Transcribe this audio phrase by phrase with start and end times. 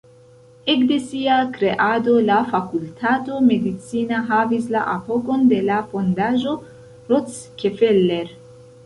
[0.73, 6.55] Ekde sia kreado, la Fakultato Medicina havis la apogon de la Fondaĵo
[7.13, 8.35] Rockefeller.